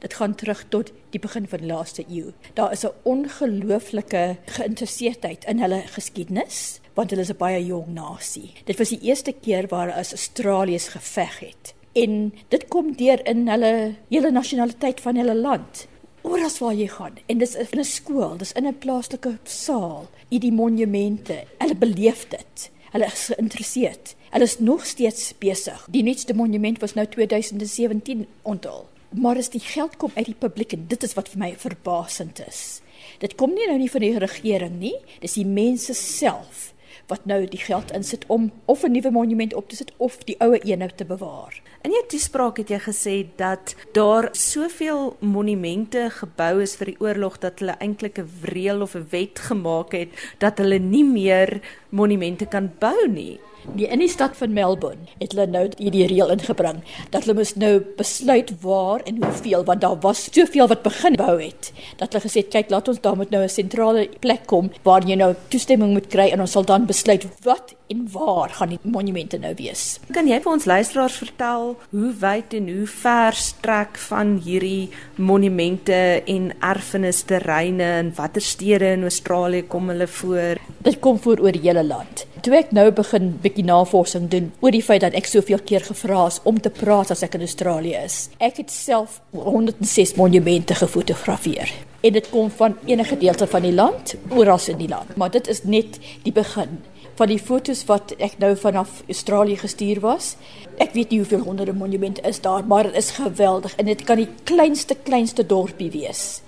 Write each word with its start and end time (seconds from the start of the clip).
Dit 0.00 0.14
gaan 0.14 0.34
terug 0.34 0.64
tot 0.68 0.92
die 1.10 1.20
begin 1.20 1.48
van 1.48 1.58
die 1.58 1.68
laaste 1.68 2.04
eeu. 2.08 2.32
Daar 2.54 2.72
is 2.72 2.84
'n 2.84 2.92
ongelooflike 3.02 4.36
geïnteresseerdheid 4.46 5.44
in 5.44 5.60
hulle 5.60 5.82
geskiedenis 5.86 6.80
want 6.94 7.10
hulle 7.10 7.22
is 7.22 7.30
'n 7.30 7.36
baie 7.36 7.66
jong 7.66 7.86
nasie. 7.94 8.52
Dit 8.64 8.78
was 8.78 8.88
die 8.88 9.00
eerste 9.02 9.32
keer 9.32 9.68
waar 9.68 9.92
as 9.92 10.12
Australiërs 10.12 10.88
geveg 10.88 11.38
het. 11.38 11.74
En 11.92 12.32
dit 12.48 12.68
kom 12.68 12.96
deur 12.96 13.26
in 13.26 13.48
hulle 13.48 13.94
hele 14.08 14.30
nasionaliteit 14.30 15.00
van 15.00 15.16
hulle 15.16 15.34
land 15.34 15.88
oral 16.22 16.52
waar 16.58 16.74
jy 16.74 16.88
gaan 16.88 17.16
en 17.26 17.38
dis 17.38 17.54
in 17.54 17.78
'n 17.78 17.84
skool, 17.84 18.36
dis 18.36 18.52
in 18.52 18.66
'n 18.66 18.78
plaaslike 18.78 19.38
saal, 19.44 20.08
i 20.30 20.38
die 20.38 20.52
monumente. 20.52 21.44
Hulle 21.58 21.74
beleef 21.74 22.28
dit. 22.28 22.70
Hulle 22.92 23.06
is 23.06 23.26
geïnteresseerd. 23.26 24.14
Hulle 24.30 24.44
is 24.44 24.58
nog 24.58 24.86
steeds 24.86 25.32
besig. 25.38 25.86
Die 25.90 26.02
nuutste 26.02 26.34
monument 26.34 26.80
was 26.80 26.94
nou 26.94 27.06
2017 27.06 28.26
onthul. 28.42 28.88
Maar 29.10 29.36
as 29.36 29.50
die 29.50 29.60
geld 29.60 29.96
kom 29.96 30.10
uit 30.14 30.26
die 30.26 30.38
publiek 30.38 30.72
en 30.72 30.86
dit 30.86 31.02
is 31.02 31.14
wat 31.14 31.28
vir 31.28 31.38
my 31.38 31.54
verbasend 31.58 32.40
is. 32.46 32.80
Dit 33.18 33.34
kom 33.34 33.54
nie 33.54 33.66
nou 33.66 33.78
nie 33.78 33.90
van 33.90 34.04
die 34.04 34.18
regering 34.18 34.78
nie, 34.78 34.94
dis 35.20 35.34
die 35.34 35.46
mense 35.46 35.94
self 35.94 36.70
wat 37.10 37.26
nou 37.26 37.40
die 37.50 37.58
geld 37.58 37.90
insit 37.96 38.24
om 38.30 38.50
of 38.70 38.84
'n 38.84 38.92
nuwe 38.92 39.10
monument 39.10 39.54
op 39.54 39.68
te 39.68 39.76
sit 39.76 39.92
of 39.96 40.18
die 40.24 40.36
ou 40.38 40.58
een 40.62 40.90
te 40.94 41.04
bewaar. 41.04 41.62
In 41.82 41.90
jou 41.90 42.04
toespraak 42.06 42.56
het 42.56 42.68
jy 42.68 42.78
gesê 42.78 43.26
dat 43.36 43.74
daar 43.92 44.28
soveel 44.32 45.16
monumente 45.20 46.10
gebou 46.10 46.62
is 46.62 46.76
vir 46.76 46.86
die 46.86 47.00
oorlog 47.00 47.38
dat 47.38 47.58
hulle 47.58 47.76
eintlik 47.78 48.18
'n 48.18 48.30
reël 48.42 48.82
of 48.82 48.94
'n 48.94 49.06
wet 49.10 49.38
gemaak 49.38 49.92
het 49.92 50.08
dat 50.38 50.58
hulle 50.58 50.78
nie 50.78 51.04
meer 51.04 51.60
monumente 51.88 52.46
kan 52.46 52.72
bou 52.78 53.08
nie. 53.08 53.40
Die 53.76 53.86
in 53.86 54.02
die 54.02 54.08
stad 54.08 54.36
van 54.36 54.52
Melbourne 54.52 55.08
het 55.18 55.34
hulle 55.34 55.46
nou 55.50 55.64
hierdie 55.76 56.06
reël 56.10 56.32
ingebring 56.34 56.80
dat 57.10 57.24
hulle 57.24 57.38
moet 57.40 57.56
nou 57.60 57.72
besluit 57.98 58.52
waar 58.64 59.04
en 59.04 59.22
hoeveel 59.24 59.64
want 59.64 59.80
daar 59.80 59.98
was 60.00 60.26
soveel 60.32 60.70
wat 60.70 60.82
begin 60.82 61.18
bou 61.20 61.36
het 61.40 61.72
dat 62.00 62.12
hulle 62.12 62.24
gesê 62.26 62.44
kyk 62.48 62.70
laat 62.70 62.88
ons 62.88 63.00
daar 63.00 63.16
moet 63.16 63.30
nou 63.30 63.42
'n 63.44 63.48
sentrale 63.48 64.08
plek 64.20 64.46
kom 64.46 64.70
waar 64.82 65.06
jy 65.06 65.16
nou 65.16 65.34
toestemming 65.48 65.92
moet 65.92 66.08
kry 66.08 66.30
en 66.30 66.40
ons 66.40 66.50
sal 66.50 66.64
dan 66.64 66.86
besluit 66.86 67.26
wat 67.44 67.74
en 67.90 68.06
waar 68.12 68.50
gaan 68.54 68.68
die 68.68 68.78
monumente 68.82 69.38
nou 69.38 69.50
wees. 69.58 69.98
Kan 70.14 70.28
jy 70.30 70.38
vir 70.42 70.52
ons 70.52 70.66
luisteraars 70.70 71.16
vertel 71.24 71.72
hoe 71.90 72.12
wyd 72.22 72.54
en 72.54 72.68
hoe 72.70 72.86
ver 72.86 73.34
strek 73.34 73.98
van 74.06 74.36
hierdie 74.44 74.90
monumente 75.18 76.22
en 76.22 76.52
erfenisterreine 76.60 77.88
en 77.98 78.12
watter 78.14 78.42
stede 78.42 78.92
in 78.94 79.02
Australië 79.10 79.66
kom 79.66 79.90
hulle 79.90 80.06
voor? 80.06 80.62
Dit 80.78 81.00
kom 81.02 81.18
voor 81.18 81.42
oor 81.42 81.58
die 81.58 81.66
hele 81.66 81.84
land. 81.84 82.26
Toe 82.40 82.54
ek 82.56 82.70
nou 82.72 82.86
begin 82.96 83.34
bietjie 83.42 83.66
navorsing 83.68 84.30
doen 84.32 84.46
oor 84.64 84.72
die 84.72 84.84
feit 84.84 85.02
dat 85.04 85.16
ek 85.18 85.26
soveel 85.28 85.60
keer 85.66 85.82
gevra 85.84 86.22
is 86.30 86.38
om 86.48 86.56
te 86.62 86.70
praat 86.72 87.10
as 87.12 87.20
ek 87.26 87.34
in 87.36 87.42
Australië 87.44 87.98
is. 88.00 88.14
Ek 88.40 88.62
het 88.62 88.70
self 88.72 89.18
106 89.36 90.14
monumente 90.16 90.76
gefotografeer. 90.78 91.68
En 92.00 92.14
dit 92.16 92.30
kom 92.32 92.48
van 92.56 92.78
enige 92.88 93.12
gedeelte 93.18 93.48
van 93.50 93.66
die 93.66 93.74
land, 93.74 94.14
oral 94.32 94.62
in 94.72 94.78
die 94.80 94.88
land. 94.88 95.10
Maar 95.20 95.34
dit 95.34 95.50
is 95.52 95.60
net 95.68 95.98
die 96.24 96.32
begin 96.32 96.78
van 97.20 97.28
die 97.28 97.40
fotos 97.42 97.82
wat 97.90 98.14
ek 98.16 98.38
nou 98.40 98.54
vanaf 98.56 99.02
Australië 99.04 99.58
gestuur 99.60 100.00
was. 100.00 100.36
Ek 100.80 100.94
weet 100.96 101.12
nie 101.12 101.20
hoeveel 101.20 101.44
honderde 101.44 101.76
monumente 101.76 102.24
is 102.24 102.40
daar, 102.40 102.64
maar 102.64 102.88
dit 102.88 102.96
is 102.96 103.10
geweldig 103.18 103.76
en 103.76 103.90
dit 103.90 104.06
kan 104.08 104.16
die 104.16 104.30
kleinste 104.48 104.96
kleinste 104.96 105.44
dorpie 105.44 105.90
wees. 105.92 106.40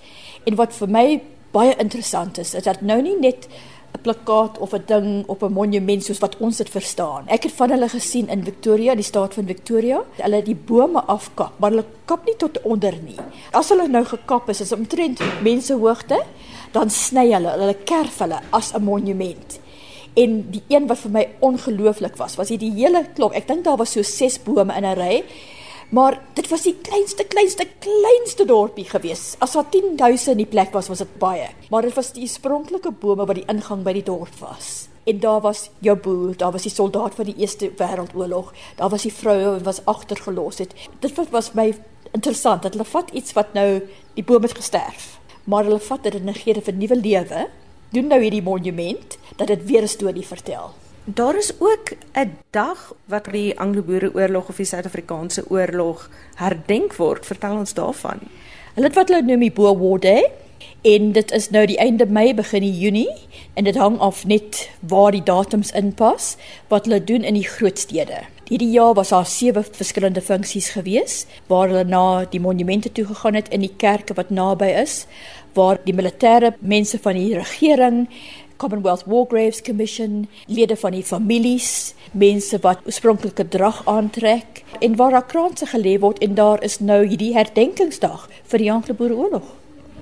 En 0.49 0.57
wat 0.57 0.73
vir 0.73 0.89
my 0.89 1.05
baie 1.53 1.77
interessant 1.77 2.41
is, 2.41 2.55
is 2.57 2.65
dat 2.65 2.81
nou 2.81 2.97
nie 3.05 3.15
net 3.21 3.45
plakkaat 4.01 4.57
of 4.57 4.73
'n 4.73 4.83
ding 4.85 5.23
op 5.27 5.43
'n 5.43 5.53
monument 5.53 6.03
soos 6.03 6.19
wat 6.19 6.37
ons 6.37 6.57
dit 6.57 6.69
verstaan. 6.69 7.27
Ek 7.27 7.43
het 7.43 7.51
van 7.51 7.69
hulle 7.69 7.89
gesien 7.89 8.29
in 8.29 8.43
Victoria, 8.43 8.95
die 8.95 9.03
staat 9.03 9.33
van 9.33 9.45
Victoria. 9.45 10.03
Hulle 10.15 10.35
het 10.35 10.45
die 10.45 10.55
bome 10.65 11.01
afkap, 11.01 11.51
maar 11.59 11.69
hulle 11.69 11.85
kap 12.05 12.25
nie 12.25 12.35
tot 12.37 12.61
onder 12.61 12.93
nie. 13.03 13.19
As 13.51 13.69
hulle 13.69 13.87
nou 13.87 14.05
gekap 14.05 14.49
is, 14.49 14.61
is 14.61 14.71
omtrent 14.71 15.19
mensehoogte, 15.41 16.23
dan 16.71 16.89
sny 16.89 17.31
hulle, 17.31 17.49
hulle 17.49 17.77
kerf 17.83 18.19
hulle 18.19 18.39
as 18.49 18.73
'n 18.73 18.83
monument. 18.83 19.59
En 20.13 20.49
die 20.51 20.63
een 20.67 20.87
wat 20.87 20.97
vir 20.97 21.11
my 21.11 21.27
ongelooflik 21.39 22.15
was, 22.15 22.35
was 22.35 22.49
hierdie 22.49 22.73
hele 22.73 23.05
klok. 23.13 23.33
Ek 23.33 23.47
dink 23.47 23.63
daar 23.63 23.77
was 23.77 23.91
so 23.91 24.01
6 24.01 24.43
bome 24.43 24.73
in 24.75 24.85
'n 24.85 24.95
ry 24.95 25.23
Maar 25.89 26.21
dit 26.33 26.47
was 26.49 26.61
die 26.61 26.75
kleinste 26.81 27.23
kleinste 27.23 27.67
kleinste 27.79 28.45
dorpie 28.45 28.85
gewees. 28.85 29.35
As 29.39 29.51
daar 29.51 29.69
10000 29.69 30.27
in 30.27 30.37
die 30.37 30.49
plek 30.49 30.71
was, 30.73 30.87
was 30.87 30.97
dit 30.97 31.17
baie. 31.17 31.49
Maar 31.69 31.81
dit 31.81 31.93
was 31.93 32.13
die 32.13 32.23
oorspronklike 32.23 32.91
bome 32.91 33.25
wat 33.25 33.35
die 33.35 33.47
ingang 33.47 33.83
by 33.83 33.93
die 33.93 34.03
dorp 34.03 34.35
was. 34.39 34.87
En 35.03 35.19
daar 35.19 35.41
was 35.41 35.69
jou 35.79 35.97
boer, 35.97 36.37
daar 36.37 36.51
was 36.51 36.63
die 36.63 36.71
soldaat 36.71 37.15
van 37.15 37.25
die 37.25 37.35
Eerste 37.37 37.71
Wêreldoorlog, 37.75 38.53
daar 38.75 38.89
was 38.89 39.03
die 39.03 39.13
vroue 39.13 39.51
wat 39.57 39.65
was 39.67 39.81
agtergelos 39.85 40.57
het. 40.63 40.73
Dit 40.99 41.19
was 41.29 41.51
my 41.53 41.73
interessant 42.11 42.63
dat 42.63 42.77
hulle 42.77 42.87
vat 42.87 43.11
iets 43.11 43.33
wat 43.33 43.53
nou 43.53 43.81
die 44.15 44.23
boom 44.23 44.41
het 44.47 44.55
gesterf, 44.55 45.17
maar 45.43 45.67
hulle 45.67 45.79
vat 45.79 46.03
dit 46.03 46.15
en 46.15 46.33
gee 46.33 46.53
dit 46.53 46.67
'n 46.67 46.77
nuwe 46.77 46.95
lewe. 46.95 47.49
Doen 47.89 48.07
nou 48.07 48.21
hierdie 48.21 48.41
monument 48.41 49.17
dat 49.35 49.47
dit 49.47 49.65
weer 49.65 49.81
'n 49.81 49.87
storie 49.87 50.27
vertel. 50.27 50.71
Daar 51.05 51.37
is 51.37 51.53
ook 51.59 51.91
'n 52.13 52.37
dag 52.49 52.95
wat 53.05 53.25
die 53.31 53.59
Anglo-Boereoorlog 53.59 54.47
of 54.49 54.55
die 54.55 54.65
Suid-Afrikaanse 54.65 55.43
oorlog 55.49 56.09
herdenk 56.35 56.95
word. 56.95 57.25
Vertel 57.25 57.57
ons 57.57 57.73
daarvan. 57.73 58.19
Hulle 58.73 58.87
het 58.87 58.95
wat 58.95 59.09
hulle 59.09 59.21
noem 59.21 59.39
die 59.39 59.51
Boer 59.51 59.79
War 59.79 59.99
Day 59.99 60.31
en 60.81 61.11
dit 61.11 61.31
is 61.31 61.49
nou 61.49 61.65
die 61.65 61.77
einde 61.77 62.05
Mei 62.05 62.33
begin 62.33 62.79
Junie 62.79 63.11
en 63.53 63.63
dit 63.63 63.75
hang 63.75 63.99
af 63.99 64.25
net 64.25 64.69
waar 64.79 65.11
die 65.11 65.23
datums 65.23 65.71
inpas 65.71 66.37
wat 66.67 66.85
hulle 66.85 67.03
doen 67.03 67.23
in 67.23 67.33
die 67.33 67.47
groot 67.47 67.79
stede. 67.79 68.17
Hierdie 68.47 68.71
jaar 68.71 68.93
was 68.93 69.09
daar 69.09 69.25
sewe 69.25 69.63
verskillende 69.63 70.21
funksies 70.21 70.69
gewees 70.69 71.25
waar 71.47 71.67
hulle 71.67 71.83
na 71.83 72.25
die 72.25 72.39
monumente 72.39 72.91
toe 72.91 73.05
gegaan 73.05 73.33
het 73.33 73.49
in 73.49 73.59
die 73.59 73.75
kerke 73.77 74.13
wat 74.13 74.29
naby 74.29 74.65
is 74.65 75.05
waar 75.53 75.77
die 75.83 75.93
militêre 75.93 76.53
mense 76.59 76.99
van 76.99 77.13
die 77.13 77.35
regering 77.35 78.07
Commonwealth 78.57 79.03
War 79.05 79.25
Graves 79.29 79.61
Commission, 79.61 80.27
lede 80.47 80.75
van 80.75 80.91
die 80.91 81.03
families, 81.03 81.93
mense 82.11 82.59
wat 82.61 82.85
oorspronklike 82.85 83.47
drag 83.47 83.81
aantrek 83.85 84.63
en 84.79 84.95
waar 84.95 85.11
daar 85.11 85.25
kranse 85.25 85.65
gelê 85.71 85.97
word 85.99 86.21
en 86.23 86.35
daar 86.35 86.63
is 86.63 86.79
nou 86.79 87.01
hierdie 87.05 87.33
herdenkingsdag 87.35 88.29
vir 88.51 88.59
die 88.59 88.71
Anglo-Boereoorlog. 88.71 89.45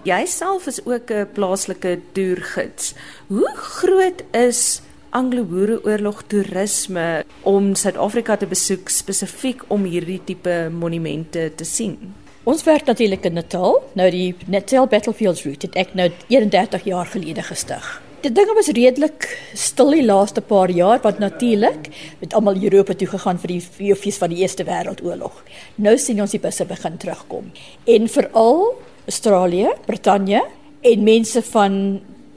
Jy 0.03 0.25
self 0.25 0.67
is 0.67 0.79
ook 0.85 1.11
'n 1.11 1.27
plaaslike 1.33 1.99
toergids. 2.11 2.93
Hoe 3.27 3.51
groot 3.55 4.23
is 4.31 4.81
Anglo-Boereoorlog 5.09 6.23
toerisme 6.27 7.23
om 7.41 7.75
Suid-Afrika 7.75 8.37
te 8.37 8.47
besoek 8.47 8.89
spesifiek 8.89 9.63
om 9.67 9.83
hierdie 9.83 10.21
tipe 10.23 10.69
monumente 10.71 11.51
te 11.55 11.63
sien? 11.63 12.15
Ons 12.43 12.63
werk 12.63 12.85
natuurlik 12.85 13.25
in 13.25 13.33
Natal. 13.33 13.83
Nou 13.93 14.09
die 14.09 14.35
Natal 14.47 14.87
Battlefields 14.87 15.43
route 15.43 15.67
het 15.67 15.75
ek 15.75 15.93
nou 15.93 16.09
31 16.27 16.83
jaar 16.83 17.05
gelede 17.05 17.43
gestig. 17.43 18.01
Die 18.21 18.29
dinge 18.29 18.53
was 18.53 18.67
redelik 18.69 19.25
stil 19.57 19.95
die 19.95 20.03
laaste 20.05 20.43
paar 20.45 20.69
jaar 20.69 20.99
want 21.01 21.17
natuurlik 21.17 21.87
het 22.19 22.35
almal 22.37 22.59
Europa 22.61 22.93
toe 22.93 23.07
gegaan 23.09 23.39
vir 23.41 23.55
die 23.55 23.95
fees 23.97 24.19
van 24.21 24.29
die 24.29 24.43
Eerste 24.43 24.61
Wêreldoorlog. 24.67 25.39
Nou 25.81 25.95
sien 25.97 26.21
ons 26.21 26.35
die 26.35 26.41
busse 26.43 26.67
begin 26.69 26.99
terugkom. 27.01 27.47
En 27.89 28.05
veral 28.13 28.61
Australië, 29.09 29.71
Brittanje 29.87 30.43
en 30.85 31.07
mense 31.07 31.41
van 31.49 31.79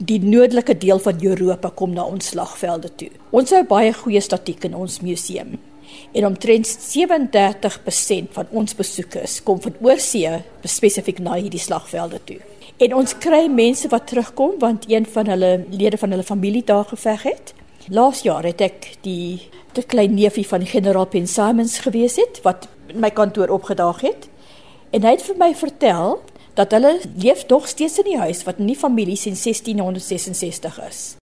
die 0.01 0.17
noordelike 0.23 0.73
deel 0.81 1.03
van 1.05 1.21
Europa 1.21 1.69
kom 1.69 1.93
na 1.93 2.07
ons 2.09 2.33
slagvelde 2.33 2.89
toe. 2.97 3.11
Ons 3.29 3.53
het 3.53 3.69
baie 3.69 3.93
goeie 3.93 4.25
statiek 4.25 4.65
in 4.65 4.73
ons 4.73 5.03
museum. 5.05 5.53
En 6.17 6.31
omtrent 6.31 6.65
37% 6.65 8.33
van 8.33 8.49
ons 8.49 8.73
besoekers 8.73 9.37
kom 9.45 9.61
van 9.61 9.77
oorsee 9.85 10.33
spesifiek 10.65 11.21
na 11.21 11.37
hierdie 11.37 11.61
slagvelde 11.61 12.25
toe. 12.25 12.41
En 12.77 12.95
ons 12.95 13.17
kry 13.23 13.45
mense 13.47 13.87
wat 13.87 14.07
terugkom 14.07 14.57
want 14.59 14.89
een 14.91 15.05
van 15.07 15.29
hulle 15.31 15.65
lede 15.69 15.97
van 15.97 16.11
hulle 16.11 16.23
familie 16.23 16.63
daar 16.63 16.85
geveg 16.85 17.23
het. 17.23 17.53
Laas 17.87 18.21
jaar 18.21 18.43
het 18.43 18.61
ek 18.61 18.89
die 19.01 19.47
te 19.71 19.83
klein 19.83 20.13
neefie 20.13 20.47
van 20.47 20.65
generaal 20.67 21.07
Pen 21.07 21.27
Simons 21.27 21.79
gewees 21.79 22.19
het 22.19 22.41
wat 22.43 22.67
in 22.91 22.99
my 22.99 23.11
kantoor 23.15 23.47
opgedaag 23.47 24.01
het. 24.01 24.27
En 24.91 25.07
hy 25.07 25.15
het 25.15 25.23
vir 25.23 25.39
my 25.39 25.53
vertel 25.55 26.19
dat 26.55 26.71
hulle 26.71 26.99
leef 27.15 27.47
nog 27.47 27.67
steeds 27.67 27.99
in 28.03 28.11
die 28.11 28.19
huis 28.19 28.43
wat 28.43 28.59
in 28.59 28.67
die 28.71 28.79
familie 28.79 29.19
sien 29.19 29.35
1666 29.39 30.81
is. 30.87 31.15